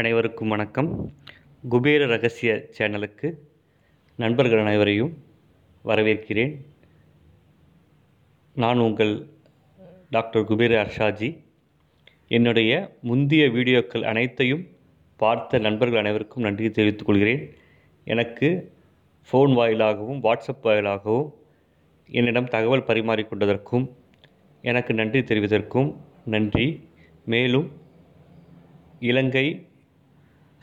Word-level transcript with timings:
அனைவருக்கும் 0.00 0.48
வணக்கம். 0.48 0.88
குபேர 1.68 2.06
ரகசிய 2.06 2.50
சேனலுக்கு 2.76 3.28
நண்பர்கள் 4.16 4.60
அனைவரையும் 4.60 5.10
வரவேற்கிறேன். 5.84 6.52
நான் 8.54 8.78
உங்கள் 8.78 9.12
டாக்டர் 10.10 10.44
குபேர 10.44 10.74
அர்ஷாஜி 10.82 11.28
என்னுடைய 12.28 12.96
முந்தைய 13.02 13.46
வீடியோக்கள் 13.48 14.02
அனைத்தையும் 14.02 14.62
பார்த்த 15.16 15.58
நண்பர்கள் 15.58 15.98
அனைவருக்கும் 15.98 16.42
நன்றி 16.42 16.70
தெரிவித்துக் 16.70 17.06
கொள்கிறேன். 17.06 17.42
எனக்கு 18.04 18.50
ஃபோன் 19.28 19.54
வாயிலாகவும் 19.58 20.22
வாட்ஸ்அப் 20.22 20.66
வாயிலாகவும் 20.68 21.28
என்னிடம் 22.06 22.52
தகவல் 22.54 22.88
பரிமாறிக்கொண்டதற்கும் 22.92 23.86
எனக்கு 24.62 24.94
நன்றி 24.94 25.20
தெரிவித்ததற்கும் 25.20 25.96
நன்றி. 26.24 26.88
மேலும் 27.24 27.68
இலங்கை 29.00 29.46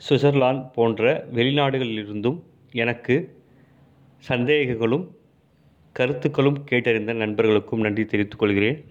சுவிட்சர்லாந்து 0.08 0.72
போன்ற 0.72 1.28
வெளிநாடுகளிலிருந்தும் 1.34 2.42
எனக்கு 2.72 3.38
சந்தேகங்களும் 4.28 5.16
கருத்துக்களும் 5.92 6.64
கேட்டறிந்த 6.70 7.12
நண்பர்களுக்கும் 7.12 7.80
நன்றி 7.80 8.04
தெரிவித்துக் 8.04 8.38
கொள்கிறேன். 8.38 8.84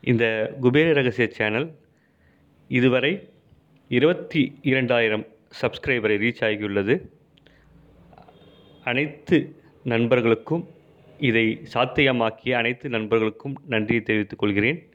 இந்த 0.00 0.56
குபேர 0.60 0.92
ரகசிய 0.92 1.28
சேனல் 1.28 1.76
இதுவரை 2.68 3.28
இருபத்தி 3.88 4.58
இரண்டாயிரம் 4.62 5.26
சப்ஸ்கிரைபரை 5.62 6.16
ரீச் 6.18 6.40
ஆகியுள்ளது. 6.40 7.08
அனைத்து 8.84 9.56
நண்பர்களுக்கும் 9.84 10.68
இதை 11.18 11.62
சாத்தியமாக்கிய 11.74 12.52
அனைத்து 12.52 12.88
நண்பர்களுக்கும் 12.88 13.56
நன்றியை 13.66 14.02
தெரிவித்துக் 14.02 14.38
கொள்கிறேன். 14.38 14.88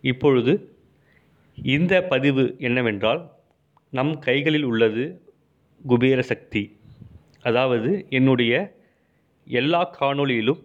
இப்பொழுது 0.00 0.76
இந்த 1.62 2.02
பதிவு 2.02 2.54
என்னவென்றால் 2.58 3.35
நம் 3.92 4.18
கைகளில் 4.18 4.62
உள்ளது 4.62 5.04
குபேர 5.86 6.22
சக்தி. 6.22 6.62
அதாவது 7.42 7.90
என்னுடைய 8.10 8.52
எல்லா 9.46 9.80
காணொளியிலும் 10.00 10.62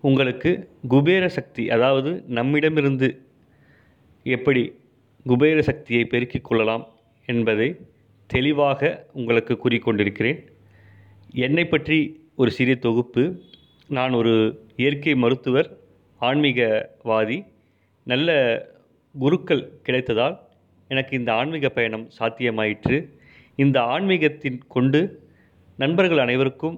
உங்களுக்கு 0.00 0.50
குபேர 0.88 1.28
சக்தி 1.28 1.64
அதாவது 1.70 2.24
நம்மிடமிருந்து 2.26 3.08
எப்படி 4.26 4.62
குபேர 5.26 5.62
சக்தியை 5.62 6.04
பெருக்கிக் 6.04 6.44
கொள்ளலாம் 6.44 6.84
என்பதை 7.28 7.68
தெளிவாக 8.26 9.06
உங்களுக்கு 9.12 9.54
கூறிக்கொண்டிருக்கிறேன் 9.54 10.40
என்னை 11.46 11.64
பற்றி 11.66 11.98
ஒரு 12.36 12.50
சிறிய 12.50 12.76
தொகுப்பு. 12.76 13.24
நான் 13.88 14.12
ஒரு 14.12 14.34
இயற்கை 14.76 15.14
மருத்துவர் 15.14 15.68
ஆன்மீகவாதி. 16.20 17.38
நல்ல 18.06 18.30
குருக்கள் 19.14 19.64
கிடைத்ததால் 19.86 20.36
எனக்கு 20.92 21.12
இந்த 21.20 21.30
ஆன்மீக 21.40 21.66
பயணம் 21.78 22.06
சாத்தியமாயிற்று. 22.18 22.96
இந்த 23.62 23.78
ஆன்மீகத்தின் 23.94 24.58
கொண்டு 24.74 25.00
நண்பர்கள் 25.78 26.24
அனைவருக்கும் 26.24 26.76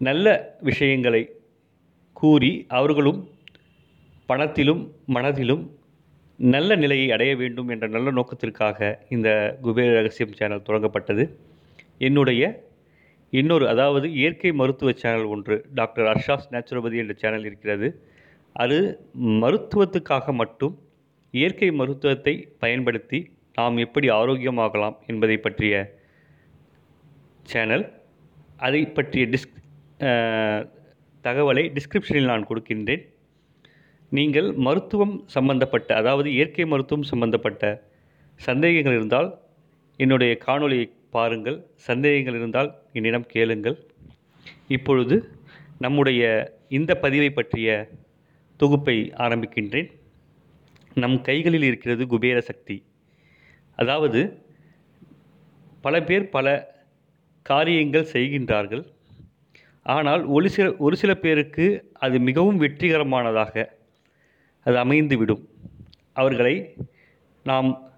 நல்ல 0.00 0.26
விஷயங்களை 0.68 1.22
கூறி 2.20 2.52
அவர்களும் 2.78 3.20
பணத்திலும் 4.28 4.82
மனதிலும் 5.16 5.64
நல்ல 6.38 6.76
நிலையை 6.82 7.08
அடைய 7.16 7.32
வேண்டும் 7.40 7.68
என்ற 7.74 7.86
நல்ல 7.94 8.08
நோக்கத்திற்காக 8.10 8.78
இந்த 9.14 9.28
குபேர 9.62 9.90
ரகசியம் 9.98 10.36
சேனல் 10.38 10.66
தொடங்கப்பட்டது. 10.68 11.24
என்னுடைய 12.06 12.42
இன்னொரு 13.32 13.64
அதாவது 13.72 14.06
இயற்கை 14.20 14.50
மருத்துவ 14.60 14.92
சேனல் 15.02 15.30
ஒன்று 15.34 15.56
டாக்டர் 15.78 16.08
அர்ஷாஸ் 16.12 16.50
நேச்சுரோபதி 16.54 16.96
என்ற 17.02 17.14
சேனல் 17.22 17.46
இருக்கிறது. 17.50 17.88
அது 18.56 18.78
மருத்துவத்துக்காக 19.44 20.34
மட்டும் 20.42 20.74
இயற்கை 21.38 21.68
மருத்துவத்தை 21.80 22.34
பயன்படுத்தி 22.62 23.18
நாம் 23.58 23.76
எப்படி 23.84 24.06
ஆரோக்கியமாகலாம் 24.18 24.96
என்பதை 25.10 25.36
பற்றிய 25.46 25.74
சேனல் 27.52 27.84
அதை 28.66 28.80
பற்றிய 28.98 29.24
டிஸ்க் 29.32 29.58
தகவலை 31.24 31.64
டிஸ்கிரிப்ஷனில் 31.76 32.30
நான் 32.30 32.46
கொடுக்கின்றேன். 32.48 33.02
நீங்கள் 34.12 34.48
மருத்துவம் 34.66 35.14
சம்பந்தப்பட்ட 35.34 35.90
அதாவது 36.00 36.28
இயற்கை 36.36 36.64
மருத்துவம் 36.72 37.08
சம்பந்தப்பட்ட 37.10 37.62
சந்தேகங்கள் 38.40 38.96
இருந்தால் 38.98 39.28
என்னுடைய 40.00 40.32
காணொளியை 40.46 40.86
பாருங்கள். 41.16 41.58
சந்தேகங்கள் 41.88 42.38
இருந்தால் 42.40 42.70
என்னிடம் 42.98 43.26
கேளுங்கள். 43.34 43.76
இப்பொழுது 44.76 45.16
நம்முடைய 45.84 46.22
இந்த 46.78 46.92
பதிவை 47.04 47.30
பற்றிய 47.38 47.68
தொகுப்பை 48.60 48.96
ஆரம்பிக்கின்றேன். 49.24 49.90
நம் 50.94 51.20
கைகளில் 51.20 51.62
இருக்கிறது 51.62 52.06
குபேர 52.06 52.40
சக்தி. 52.40 52.84
அதாவது 53.76 54.42
பல 55.80 56.02
பேர் 56.02 56.28
பல 56.28 56.72
காரியங்கள் 57.42 58.10
செய்கின்றார்கள். 58.12 58.92
ஆனால் 59.82 60.24
ஒரு 60.24 60.50
சில 60.50 60.74
ஒரு 60.76 60.96
சில 60.96 61.14
பேருக்கு 61.14 61.90
அது 61.92 62.18
மிகவும் 62.18 62.60
வெற்றிகரமானதாக 62.60 63.64
அது 64.64 64.76
அமைந்துவிடும். 64.76 65.48
அவர்களை 66.12 66.76
நாம் 67.44 67.92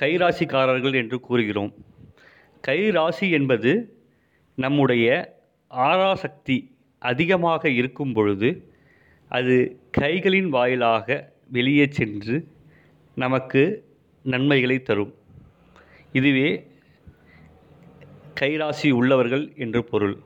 கைராசிக்காரர்கள் 0.00 0.94
என்று 0.94 1.20
கூறுகிறோம். 1.20 1.74
கைராசி 2.68 3.30
என்பது 3.30 4.02
நம்முடைய 4.54 5.38
ஆறாசக்தி 5.70 6.73
அதிகமாக 7.10 7.70
இருக்கும் 7.70 8.12
பொழுது 8.12 8.48
அது 9.30 9.54
கைகளின் 9.98 10.48
வாயிலாக 10.48 11.06
வெளியே 11.56 11.86
சென்று 11.98 12.36
நமக்கு 13.16 13.62
நன்மைகளை 14.24 14.76
தரும். 14.82 15.12
இதுவே 16.12 16.48
கைராசி 18.40 18.88
உள்ளவர்கள் 18.90 19.44
என்று 19.56 19.80
பொருள். 19.84 20.16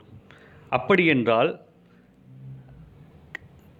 அப்படியென்றால் 0.69 1.51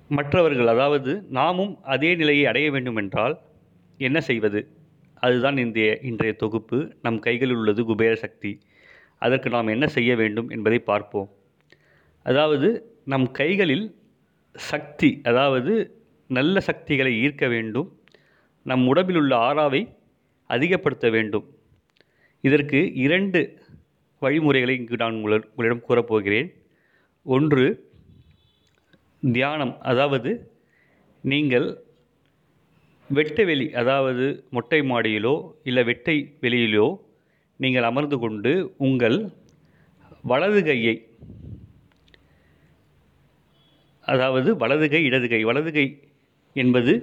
மற்றவர்கள் 0.09 0.67
அதாவது 0.67 1.11
நாமும் 1.29 1.73
அதே 1.93 2.11
நிலையை 2.15 2.45
அடைய 2.45 2.67
வேண்டுமென்றால் 2.71 3.35
என்ன 3.99 4.17
செய்வது? 4.29 4.61
அதுதான் 5.23 5.57
இந்த 5.57 5.79
இன்றைய 6.09 6.33
தொகுப்பு. 6.43 6.77
நம் 7.01 7.19
கைகளில் 7.19 7.59
உள்ளது 7.61 7.81
குபேர 7.85 8.13
சக்தி. 8.15 8.51
அதற்கு 9.21 9.49
நாம் 9.49 9.73
என்ன 9.75 9.87
செய்ய 9.97 10.11
வேண்டும் 10.15 10.49
என்பதை 10.49 10.79
பார்ப்போம். 10.91 11.29
அதாவது 12.29 12.67
நம் 13.11 13.27
கைகளில் 13.39 13.85
சக்தி 14.55 15.09
அதாவது 15.29 15.73
நல்ல 16.29 16.59
சக்திகளை 16.67 17.11
ஈர்க்க 17.23 17.45
வேண்டும். 17.47 17.87
நம் 18.65 18.83
உடம்பில் 18.91 19.19
உள்ள 19.21 19.33
ஆறாவை 19.47 19.81
அதிகப்படுத்த 20.49 21.05
வேண்டும். 21.15 21.45
இதற்கு 22.43 22.79
இரண்டு 23.05 23.39
வழிமுறைகளை 24.21 24.73
இங்கு 24.79 24.95
நான் 25.03 25.17
உங்களிடம் 25.19 25.85
கூறப்போகிறேன். 25.87 26.49
ஒன்று 27.25 27.65
தியானம். 29.23 29.73
அதாவது 29.91 30.31
நீங்கள் 31.23 31.67
வெட்ட 33.09 33.43
வெளி 33.49 33.67
அதாவது 33.81 34.25
மொட்டை 34.55 34.79
மாடியிலோ 34.91 35.35
இல்லை 35.69 35.83
வெட்டை 35.89 36.17
வெளியிலோ 36.43 36.87
நீங்கள் 37.59 37.87
அமர்ந்து 37.89 38.17
கொண்டு 38.19 38.51
உங்கள் 38.87 39.17
வலது 40.31 40.61
கையை 40.67 40.95
அதாவது 44.11 44.49
வலது 44.61 44.87
கை 44.91 45.01
இடது 45.09 45.27
கை. 45.31 45.41
வலது 45.49 45.71
கை 45.77 45.85
என்பது 46.55 46.93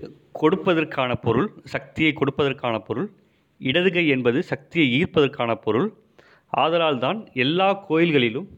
கொடுப்பதற்கான 0.41 1.11
பொருள் 1.27 1.49
சக்தியை 1.75 2.12
கொடுப்பதற்கான 2.21 2.77
பொருள். 2.89 3.09
இடது 3.61 3.91
கை 3.97 4.05
என்பது 4.15 4.39
சக்தியை 4.53 4.87
ஈர்ப்பதற்கான 4.99 5.50
பொருள். 5.67 5.89
ஆதலால் 6.53 7.03
தான் 7.05 7.19
எல்லா 7.44 7.69
கோயில்களிலும் 7.89 8.49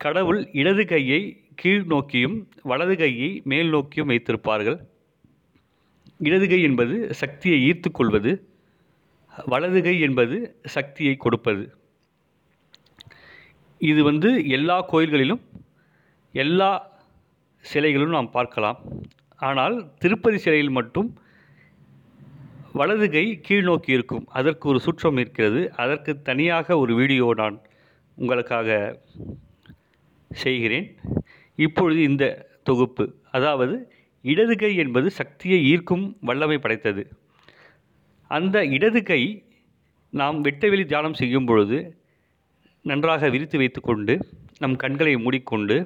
கடவுள் 0.00 0.40
இடது 0.60 0.84
கையை 0.92 1.20
கீழ் 1.60 1.86
நோக்கியும் 1.92 2.36
வலது 2.70 2.94
கையை 2.96 3.30
மேல் 3.50 3.70
நோக்கியும் 3.74 4.10
வைத்திருப்பார்கள். 4.12 4.78
இடது 6.28 6.46
கை 6.52 6.60
என்பது 6.68 6.94
சக்தியை 7.22 7.58
ஈர்த்து 7.68 7.88
கொள்வது. 7.98 8.32
வலது 9.52 9.80
கை 9.86 9.96
என்பது 10.06 10.36
சக்தியை 10.76 11.14
கொடுப்பது. 11.24 11.64
இது 13.80 14.00
வந்து 14.10 14.30
எல்லா 14.56 14.76
கோயில்களிலும் 14.92 15.42
எல்லா 16.34 16.70
சிலைகளும் 17.70 18.14
நாம் 18.16 18.34
பார்க்கலாம். 18.36 18.78
ஆனால் 19.48 19.76
திருப்பதி 20.02 20.38
சிலையில் 20.44 20.76
மட்டும் 20.78 21.08
வலது 22.78 23.06
கை 23.14 23.24
கீழ் 23.46 23.68
நோக்கி 23.68 23.90
இருக்கும். 23.96 24.24
அதற்கு 24.38 24.64
ஒரு 24.72 24.80
சுற்றம் 24.86 25.18
இருக்கிறது. 25.22 25.60
அதற்கு 25.82 26.12
தனியாக 26.28 26.76
ஒரு 26.82 26.92
வீடியோ 27.00 27.26
நான் 27.40 27.56
உங்களுக்காக 28.18 28.68
செய்கிறேன். 30.30 30.86
இப்பொழுது 31.66 32.00
இந்த 32.10 32.24
தொகுப்பு. 32.68 33.04
அதாவது 33.36 33.76
இடது 34.24 34.54
கை 34.62 34.70
என்பது 34.84 35.08
சக்தியை 35.20 35.58
ஈர்க்கும் 35.72 36.04
வல்லமை 36.28 36.58
படைத்தது. 36.64 37.02
அந்த 38.30 38.56
இடது 38.76 39.00
கை 39.10 39.22
நாம் 40.12 40.38
வெட்டவெளி 40.46 40.84
தியானம் 40.92 41.18
செய்யும் 41.20 41.48
பொழுது 41.50 41.78
நன்றாக 42.90 43.28
விரித்து 43.34 43.56
வைத்துக்கொண்டு 43.62 44.14
நம் 44.62 44.76
கண்களை 44.82 45.14
மூடிக்கொண்டு 45.24 45.76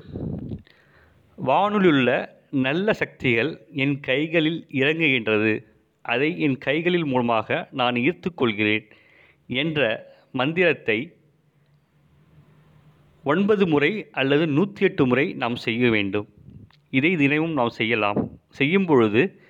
வானொலியுள்ள 1.39 2.29
நல்ல 2.51 2.93
சக்திகள் 2.93 3.67
என் 3.73 4.01
கைகளில் 4.01 4.67
இறங்குகின்றது. 4.73 5.65
அதை 6.03 6.41
என் 6.41 6.59
கைகளில் 6.59 7.05
மூலமாக 7.05 7.69
நான் 7.71 7.95
ஈர்த்துக் 7.95 8.35
கொள்கிறேன் 8.35 8.87
என்ற 9.47 10.11
மந்திரத்தை 10.33 11.17
ஒன்பது 13.25 13.67
முறை 13.67 14.09
அல்லது 14.11 14.47
நூற்றி 14.47 14.85
எட்டு 14.85 15.07
முறை 15.07 15.33
நாம் 15.33 15.57
செய்ய 15.57 15.91
வேண்டும். 15.91 16.29
இதை 16.91 17.17
தினமும் 17.17 17.53
நாம் 17.53 17.69
செய்யலாம். 17.69 18.31
செய்யும் 18.49 18.87
பொழுது 18.87 19.41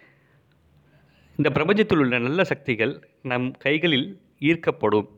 இந்த 1.37 1.51
பிரபஞ்சத்தில் 1.51 1.99
உள்ள 1.99 2.19
நல்ல 2.19 2.45
சக்திகள் 2.45 3.09
நம் 3.23 3.51
கைகளில் 3.51 4.21
ஈர்க்கப்படும். 4.41 5.09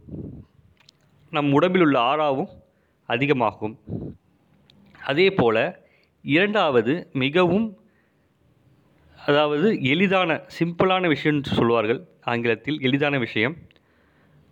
நம் 1.30 1.52
உடம்பில் 1.52 1.82
உள்ள 1.82 1.98
ஆறாவும் 2.00 2.48
அதிகமாகும். 3.06 3.78
அதே 5.02 5.30
போல் 5.30 5.83
இரண்டாவது 6.24 7.10
மிகவும் 7.12 7.78
அதாவது 9.26 9.82
எளிதான 9.82 10.42
சிம்பிளான 10.58 11.08
விஷயம் 11.08 11.36
என்று 11.36 11.54
சொல்வார்கள் 11.54 12.06
ஆங்கிலத்தில் 12.22 12.80
எளிதான 12.80 13.18
விஷயம். 13.18 13.56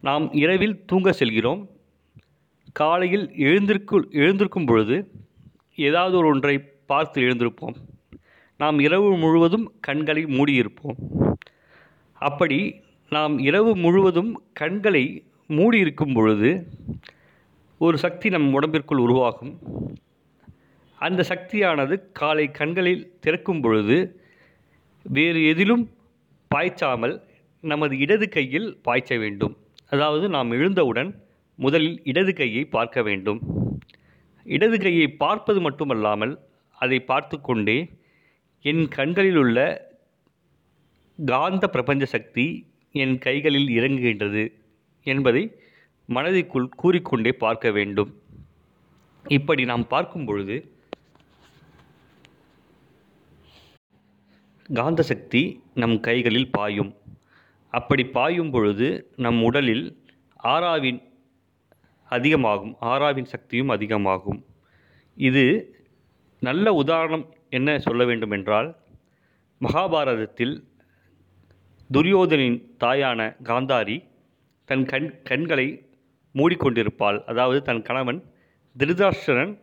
நாம் 0.01 0.33
இரவில் 0.33 0.85
தூங்க 0.85 1.13
செல்கிறோம். 1.13 1.69
காலையில் 2.73 3.29
எழுந்திருக்கு 3.29 4.11
எழுந்திருக்கும் 4.11 4.65
பொழுது 4.65 5.11
ஏதாவது 5.77 6.17
ஒரு 6.17 6.27
ஒன்றை 6.27 6.59
பார்த்து 6.59 7.23
எழுந்திருப்போம். 7.23 7.75
நாம் 8.59 8.79
இரவு 8.79 9.17
முழுவதும் 9.17 9.73
கண்களை 9.81 10.25
மூடியிருப்போம். 10.25 11.33
அப்படி 12.13 12.83
நாம் 13.11 13.39
இரவு 13.39 13.77
முழுவதும் 13.77 14.43
கண்களை 14.53 15.25
மூடியிருக்கும் 15.49 16.13
பொழுது 16.13 16.69
ஒரு 17.79 17.99
சக்தி 17.99 18.29
நம் 18.29 18.61
உடம்பிற்குள் 18.61 18.97
உருவாகும். 18.97 19.61
அந்த 21.07 21.21
சக்தியானது 21.31 21.95
காலை 22.21 22.47
கண்களில் 22.59 23.05
திறக்கும் 23.25 23.63
பொழுது 23.65 23.97
வேறு 25.07 25.41
எதிலும் 25.53 25.85
பாய்ச்சாமல் 26.51 27.15
நமது 27.65 27.95
இடது 28.05 28.27
கையில் 28.29 28.69
பாய்ச்ச 28.87 29.19
வேண்டும். 29.23 29.55
அதாவது 29.93 30.27
நாம் 30.37 30.51
எழுந்தவுடன் 30.57 31.11
முதலில் 31.59 31.99
இடது 32.11 32.33
கையை 32.41 32.63
பார்க்க 32.77 33.03
வேண்டும். 33.09 33.41
இடது 34.47 34.77
கையை 34.85 35.09
பார்ப்பது 35.23 35.61
மட்டுமல்லாமல் 35.61 36.35
அதை 36.79 36.99
பார்த்து 37.11 37.37
கொண்டே 37.41 37.79
என் 38.65 38.85
கண்களில் 38.97 39.39
உள்ள 39.43 39.59
காந்த 41.19 41.65
பிரபஞ்ச 41.75 42.05
சக்தி 42.15 42.47
என் 42.95 43.17
கைகளில் 43.27 43.69
இறங்குகின்றது 43.79 44.45
என்பதை 45.07 45.43
மனதிற்குள் 46.09 46.69
கூறிக்கொண்டே 46.81 47.33
பார்க்க 47.45 47.71
வேண்டும். 47.79 48.11
இப்படி 49.25 49.63
நாம் 49.71 49.87
பார்க்கும் 49.93 50.27
பொழுது 50.29 50.57
காந்த 54.75 55.03
சக்தி 55.03 55.41
நம் 55.75 56.01
கைகளில் 56.01 56.51
பாயும். 56.51 56.91
அப்படி 57.75 58.05
பாயும் 58.07 58.51
பொழுது 58.51 58.89
நம் 59.17 59.41
உடலில் 59.43 59.87
ஆறாவின் 60.45 61.01
அதிகமாகும். 62.11 62.75
ஆறாவின் 62.81 63.25
சக்தியும் 63.25 63.69
அதிகமாகும். 63.69 64.41
இது 65.17 65.45
நல்ல 66.43 66.67
உதாரணம் 66.73 67.25
என்ன 67.51 67.79
சொல்ல 67.79 68.05
வேண்டுமென்றால் 68.05 68.69
மகாபாரதத்தில் 69.61 70.55
துரியோதனின் 71.91 72.59
தாயான 72.85 73.21
காந்தாரி 73.45 73.97
தன் 74.69 74.85
கண் 74.85 75.11
கண்களை 75.23 75.69
மூடிக்கொண்டிருப்பாள். 76.35 77.19
அதாவது 77.25 77.63
தன் 77.63 77.83
கணவன் 77.83 78.21
திருதாஷ்டரன் 78.77 79.55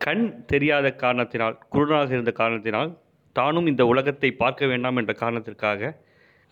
கண் 0.00 0.24
தெரியாத 0.44 0.86
காரணத்தினால் 0.94 1.58
குருடனாக 1.72 2.10
இருந்த 2.10 2.32
காரணத்தினால் 2.32 2.90
தானும் 3.32 3.66
இந்த 3.66 3.86
உலகத்தை 3.86 4.30
பார்க்க 4.32 4.66
வேண்டாம் 4.66 4.96
என்ற 4.96 5.12
காரணத்திற்காக 5.12 5.96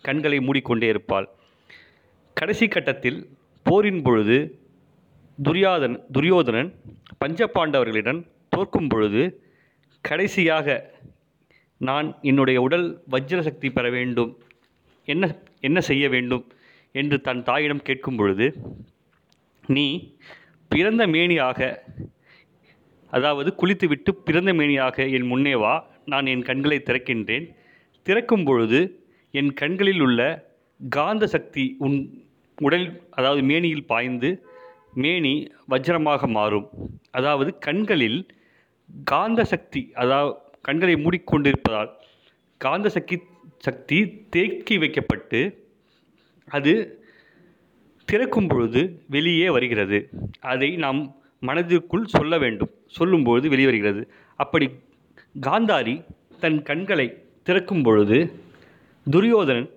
கண்களை 0.03 0.39
மூடிக்கொண்டே 0.39 0.87
இருப்பாள். 0.87 1.27
கடைசி 2.33 2.67
கட்டத்தில் 2.67 3.19
போரின் 3.65 4.01
பொழுது 4.01 4.37
துரியாதன் 5.43 6.03
துரியோதனன் 6.11 6.69
பஞ்சபாண்டவர்களிடம் 7.25 8.21
தோற்கும் 8.49 8.87
பொழுது 8.87 9.21
கடைசியாக 10.01 10.95
நான் 11.81 12.17
என்னுடைய 12.21 12.61
உடல் 12.61 13.03
வஜ்ர 13.11 13.39
சக்தி 13.39 13.69
பெற 13.69 13.89
வேண்டும் 13.89 14.31
என்ன 15.07 15.35
என்ன 15.59 15.79
செய்ய 15.81 16.09
வேண்டும் 16.09 16.45
என்று 16.91 17.21
தன் 17.21 17.43
தாயிடம் 17.43 17.81
கேட்கும் 17.81 18.15
பொழுது 18.15 18.47
நீ 19.63 19.85
பிறந்த 20.71 21.07
மேனியாக 21.07 21.59
அதாவது 23.11 23.55
குளித்துவிட்டு 23.55 24.15
பிறந்த 24.15 24.53
மேனியாக 24.53 25.05
என் 25.09 25.27
முன்னே 25.27 25.55
வா 25.55 25.75
நான் 26.07 26.25
என் 26.25 26.41
கண்களை 26.41 26.77
திறக்கின்றேன். 26.85 27.45
திறக்கும் 28.05 28.43
பொழுது 28.43 28.79
என் 29.33 29.51
கண்களில் 29.53 29.99
உள்ள 29.99 30.19
காந்த 30.79 31.27
சக்தி 31.27 31.75
உன் 31.79 31.97
உடல் 32.57 32.85
அதாவது 33.09 33.41
மேனியில் 33.41 33.85
பாய்ந்து 33.85 34.29
மேனி 34.93 35.33
வஜ்ரமாக 35.69 36.27
மாறும். 36.27 36.67
அதாவது 37.11 37.51
கண்களில் 37.57 38.19
காந்த 39.03 39.41
சக்தி 39.43 39.81
அதாவது 39.93 40.33
கண்களை 40.61 40.95
மூடிக்கொண்டிருப்பதால் 40.95 41.91
காந்த 42.61 42.87
சக்தி 42.89 43.17
சக்தி 43.57 43.99
தேக்கி 44.29 44.75
வைக்கப்பட்டு 44.77 45.39
அது 46.47 46.73
திறக்கும் 48.07 48.47
பொழுது 48.47 48.81
வெளியே 49.09 49.47
வருகிறது. 49.49 49.97
அதை 50.39 50.69
நாம் 50.75 50.99
மனதிற்குள் 51.43 52.05
சொல்ல 52.07 52.37
வேண்டும். 52.37 52.71
சொல்லும்பொழுது 52.99 53.47
வெளியே 53.47 53.65
வருகிறது. 53.65 54.01
அப்படி 54.39 54.67
காந்தாரி 55.39 56.03
தன் 56.39 56.61
கண்களை 56.61 57.23
திறக்கும் 57.43 57.83
பொழுது 57.83 58.33
துரியோதனன் 59.09 59.69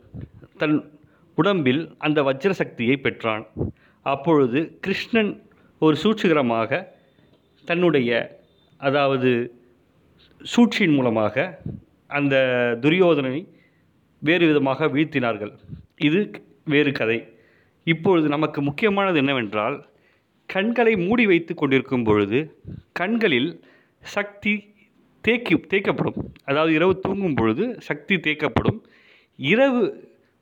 தன் 0.59 0.93
உடம்பில் 1.35 1.95
அந்த 1.99 2.23
வஜ்ர 2.23 2.51
சக்தியை 2.51 2.97
பெற்றான். 2.97 3.47
அப்பொழுது 4.03 4.79
கிருஷ்ணன் 4.81 5.43
ஒரு 5.79 5.97
சூட்சிகரமாக 6.03 6.89
தன்னுடைய 7.65 8.41
அதாவது 8.77 9.55
சூழ்ச்சியின் 10.41 10.95
மூலமாக 10.95 11.63
அந்த 12.07 12.35
துரியோதனனை 12.81 13.49
வேறு 14.19 14.47
விதமாக 14.47 14.87
வீழ்த்தினார்கள். 14.87 15.53
இது 15.97 16.31
வேறு 16.65 16.93
கதை. 16.93 17.29
இப்பொழுது 17.85 18.29
நமக்கு 18.29 18.63
முக்கியமானது 18.63 19.19
என்னவென்றால் 19.19 19.89
கண்களை 20.47 20.97
மூடி 20.97 21.27
வைத்து 21.27 21.55
கொண்டிருக்கும் 21.55 22.05
பொழுது 22.05 22.39
கண்களில் 22.93 23.65
சக்தி 24.03 24.70
தேக்கி 25.27 25.55
தேக்கப்படும். 25.73 26.19
அதாவது 26.45 26.73
இரவு 26.75 26.95
தூங்கும் 26.99 27.35
பொழுது 27.35 27.65
சக்தி 27.89 28.17
தேக்கப்படும். 28.27 28.79
இரவு 29.39 29.83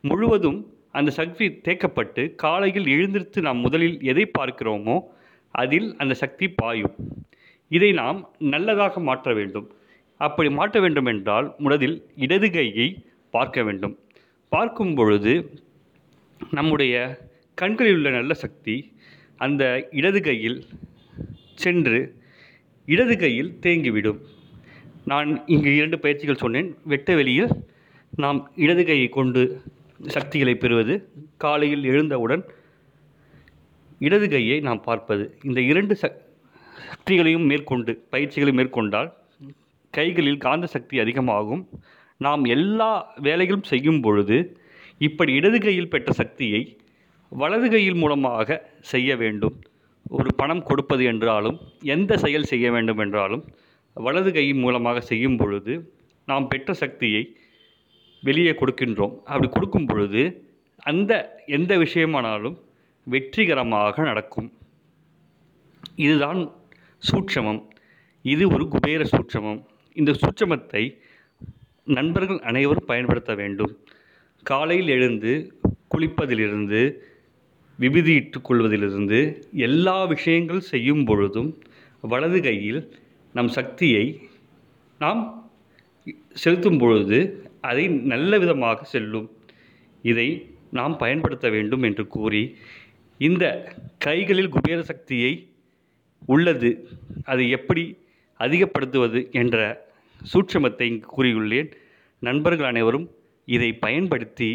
முழுவதும் 0.01 0.59
அந்த 0.99 1.11
சக்தி 1.11 1.47
தேக்கப்பட்டு 1.67 2.23
காலையில் 2.35 2.87
எழுந்திருத்து 2.87 3.41
நாம் 3.41 3.61
முதலில் 3.67 3.97
எதை 4.03 4.25
பார்க்கிறோமோ 4.39 4.97
அதில் 5.55 5.89
அந்த 5.97 6.15
சக்தி 6.15 6.47
பாயும். 6.61 6.95
இதை 7.71 7.91
நாம் 7.93 8.19
நல்லதாக 8.53 9.01
மாற்ற 9.01 9.35
வேண்டும். 9.35 9.67
அப்படி 10.21 10.51
மாற்ற 10.51 10.81
வேண்டும் 10.81 11.07
என்றால் 11.07 11.49
முதலில் 11.59 11.97
இடது 12.15 12.49
கையை 12.51 12.89
பார்க்க 13.35 13.63
வேண்டும். 13.63 13.95
பார்க்கும் 14.53 14.95
பொழுது 14.95 15.35
நம்முடைய 16.51 16.95
கண்களில் 17.55 17.95
உள்ள 17.95 18.11
நல்ல 18.11 18.33
சக்தி 18.35 18.77
அந்த 19.37 19.65
இடது 19.91 20.21
கையில் 20.23 20.59
சென்று 21.55 21.99
இடது 22.89 23.15
கையில் 23.19 23.51
தேங்கிவிடும். 23.63 24.21
நான் 25.11 25.29
இங்கு 25.55 25.71
இரண்டு 25.79 25.97
பயிற்சிகள் 26.05 26.43
சொன்னேன். 26.43 26.69
வெட்ட 26.91 27.15
வெளியில் 27.19 27.51
நாம் 28.13 28.39
இடது 28.65 28.83
கையை 28.89 29.09
கொண்டு 29.17 29.43
சக்திகளை 30.15 30.55
பெறுவது 30.63 30.95
காலையில் 31.45 31.85
எழுந்தவுடன் 31.91 32.43
இடது 34.07 34.27
கையை 34.35 34.59
நாம் 34.69 34.83
பார்ப்பது. 34.89 35.25
இந்த 35.49 35.61
இரண்டு 35.71 35.95
சக் 36.03 36.19
சக்திகளையும் 36.91 37.47
மேற்கொண்டு 37.51 37.93
பயிற்சிகளை 38.15 38.53
மேற்கொண்டால் 38.59 39.09
கைகளில் 39.95 40.43
காந்த 40.47 40.67
சக்தி 40.75 40.97
அதிகமாகும். 41.05 41.63
நாம் 42.21 42.45
எல்லா 42.57 42.91
வேலைகளும் 43.27 43.69
செய்யும் 43.73 44.01
பொழுது 44.07 44.39
இப்படி 45.09 45.33
இடது 45.41 45.59
கையில் 45.67 45.93
பெற்ற 45.95 46.13
சக்தியை 46.21 46.63
வலது 47.33 47.69
கையில் 47.75 48.01
மூலமாக 48.03 48.59
செய்ய 48.93 49.17
வேண்டும். 49.23 49.57
ஒரு 50.17 50.31
பணம் 50.41 50.67
கொடுப்பது 50.69 51.05
என்றாலும் 51.13 51.59
எந்த 51.95 52.13
செயல் 52.25 52.51
செய்ய 52.53 52.67
வேண்டும் 52.77 53.01
என்றாலும் 53.05 53.45
வலது 54.05 54.31
கை 54.33 54.45
மூலமாக 54.53 55.01
செய்யும் 55.01 55.37
பொழுது 55.37 55.75
நாம் 56.29 56.49
பெற்ற 56.49 56.75
சக்தியை 56.75 57.23
வெளியே 58.23 58.51
கொடுக்கின்றோம். 58.51 59.15
அப்படி 59.25 59.49
கொடுக்கும் 59.49 59.87
பொழுது 59.87 60.23
அந்த 60.91 61.13
எந்த 61.47 61.73
விஷயமானாலும் 61.79 62.57
வெற்றிகரமாக 63.07 64.03
நடக்கும். 64.03 64.49
இதுதான் 65.95 66.41
சூட்சமம். 67.03 67.61
இது 68.23 68.45
ஒரு 68.49 68.65
குபேர 68.69 69.03
சூட்சமம். 69.13 69.61
இந்த 69.97 70.11
சூட்சமத்தை 70.21 70.83
நண்பர்கள் 71.85 72.41
அனைவரும் 72.41 72.89
பயன்படுத்த 72.91 73.35
வேண்டும். 73.35 73.73
காலையில் 74.43 74.89
எழுந்து 74.89 75.33
குளிப்பதிலிருந்து 75.95 76.81
விபூதி 77.79 78.15
கொள்வதிலிருந்து 78.49 79.19
எல்லா 79.67 80.05
விஷயங்கள் 80.05 80.69
செய்யும் 80.73 81.05
பொழுதும் 81.05 81.51
வலது 82.01 82.39
கையில் 82.43 82.81
நம் 83.33 83.49
சக்தியை 83.49 84.05
நாம் 84.99 85.21
செலுத்தும் 86.43 86.79
பொழுது 86.79 87.19
அதை 87.61 87.89
நல்ல 87.89 88.39
விதமாக 88.39 88.85
செல்லும். 88.85 89.29
இதை 90.03 90.29
நாம் 90.71 90.97
பயன்படுத்த 90.97 91.47
வேண்டும் 91.49 91.83
என்று 91.83 92.07
கூறி 92.07 92.43
இந்த 93.19 93.45
கைகளில் 93.99 94.49
குபேர 94.49 94.83
சக்தியை 94.83 95.33
உள்ளது 96.27 96.71
அதை 97.25 97.45
எப்படி 97.51 97.85
அதிகப்படுத்துவது 98.41 99.21
என்ற 99.41 99.87
சூட்சமத்தை 100.33 100.83
இங்கு 100.83 101.09
கூறியுள்ளேன். 101.17 101.71
நண்பர்கள் 102.23 102.71
அனைவரும் 102.73 103.07
இதை 103.45 103.71
பயன்படுத்தி 103.85 104.51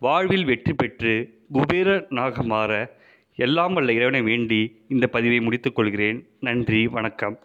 வாழ்வில் 0.00 0.44
வெற்றி 0.44 0.72
பெற்று 0.72 1.14
குபேரனாக 1.52 2.44
மாற 2.44 2.96
எல்லாம் 3.34 3.72
வல்ல 3.72 3.92
இறைவனை 3.92 4.22
வேண்டி 4.22 4.60
இந்த 4.88 5.06
பதிவை 5.06 5.38
முடித்துக்கொள்கிறேன் 5.46 6.18
நன்றி 6.40 6.86
வணக்கம். 6.96 7.36